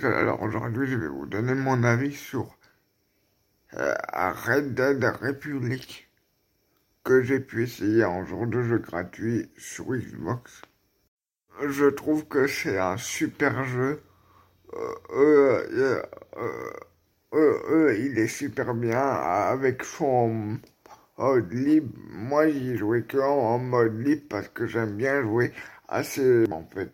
Alors 0.00 0.42
aujourd'hui, 0.42 0.86
je 0.86 0.96
vais 0.96 1.08
vous 1.08 1.26
donner 1.26 1.54
mon 1.54 1.82
avis 1.84 2.14
sur 2.14 2.56
euh, 3.74 3.94
Red 4.14 4.74
Dead 4.74 5.04
Republic 5.04 6.08
que 7.04 7.22
j'ai 7.22 7.40
pu 7.40 7.64
essayer 7.64 8.04
en 8.04 8.24
jour 8.24 8.46
de 8.46 8.62
jeu 8.62 8.78
gratuit 8.78 9.50
sur 9.58 9.84
Xbox. 9.94 10.62
Je 11.68 11.84
trouve 11.86 12.26
que 12.26 12.46
c'est 12.46 12.78
un 12.78 12.96
super 12.96 13.64
jeu. 13.64 14.02
Euh, 15.12 16.02
euh, 17.34 17.96
il 17.98 18.18
est 18.18 18.28
super 18.28 18.74
bien 18.74 18.98
avec 18.98 19.84
son 19.84 20.58
mode 21.18 21.52
libre. 21.52 21.92
Moi, 22.08 22.48
j'y 22.48 22.78
joué 22.78 23.02
que 23.02 23.18
en 23.18 23.58
mode 23.58 24.00
libre 24.00 24.24
parce 24.30 24.48
que 24.48 24.66
j'aime 24.66 24.96
bien 24.96 25.22
jouer 25.22 25.52
assez 25.86 26.44
en 26.50 26.64
fait. 26.64 26.92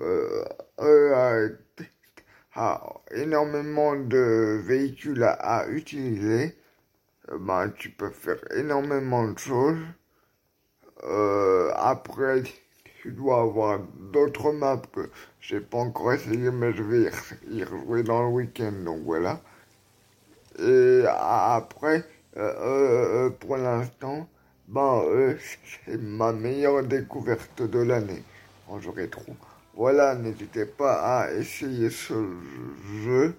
Euh, 0.00 0.44
euh, 0.80 1.48
a 2.56 2.82
énormément 3.10 3.96
de 3.96 4.60
véhicules 4.64 5.22
à, 5.24 5.66
utiliser, 5.68 6.56
euh, 7.30 7.38
ben, 7.40 7.70
tu 7.76 7.90
peux 7.90 8.10
faire 8.10 8.38
énormément 8.56 9.26
de 9.28 9.38
choses. 9.38 9.78
après, 11.76 12.42
tu 13.02 13.12
dois 13.12 13.42
avoir 13.42 13.80
d'autres 14.12 14.52
maps 14.52 14.82
que 14.92 15.10
j'ai 15.40 15.60
pas 15.60 15.78
encore 15.78 16.12
essayé, 16.12 16.50
mais 16.50 16.72
je 16.72 16.82
vais 16.82 17.10
y 17.50 17.64
rejouer 17.64 18.02
dans 18.02 18.22
le 18.22 18.28
week-end, 18.28 18.72
donc 18.84 19.02
voilà. 19.04 19.40
Et 20.58 21.04
après, 21.08 22.04
pour 23.40 23.56
l'instant, 23.56 24.28
ben, 24.68 25.02
c'est 25.84 26.00
ma 26.00 26.32
meilleure 26.32 26.84
découverte 26.84 27.62
de 27.62 27.78
l'année. 27.80 28.22
Trop. 29.10 29.36
Voilà, 29.76 30.14
n'hésitez 30.14 30.66
pas 30.66 31.22
à 31.22 31.32
essayer 31.32 31.90
ce 31.90 32.14
jeu. 33.04 33.34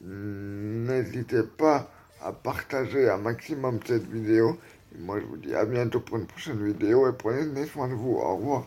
N'hésitez 0.00 1.42
pas 1.42 1.90
à 2.22 2.32
partager 2.32 3.10
un 3.10 3.18
maximum 3.18 3.80
cette 3.84 4.08
vidéo. 4.08 4.58
Et 4.94 4.98
moi, 5.00 5.20
je 5.20 5.26
vous 5.26 5.36
dis 5.36 5.54
à 5.54 5.66
bientôt 5.66 6.00
pour 6.00 6.16
une 6.16 6.26
prochaine 6.26 6.64
vidéo 6.64 7.08
et 7.08 7.12
prenez 7.12 7.66
soin 7.66 7.88
de 7.88 7.94
vous. 7.94 8.14
Au 8.14 8.36
revoir. 8.36 8.66